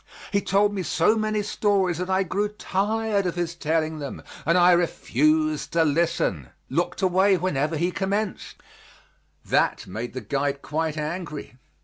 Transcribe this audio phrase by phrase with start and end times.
[0.31, 4.57] He told me so many stories that I grew tired of his telling them and
[4.57, 8.55] I refused to listen looked away whenever he commenced;
[9.45, 11.59] that made the guide quite angry.